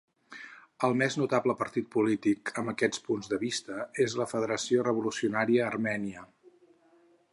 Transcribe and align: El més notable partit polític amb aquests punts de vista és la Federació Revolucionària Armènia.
El 0.85 0.95
més 1.01 1.17
notable 1.23 1.55
partit 1.59 1.91
polític 1.95 2.51
amb 2.61 2.73
aquests 2.73 3.03
punts 3.09 3.29
de 3.35 3.39
vista 3.43 3.87
és 4.07 4.17
la 4.23 4.27
Federació 4.33 4.87
Revolucionària 4.89 5.69
Armènia. 5.75 6.25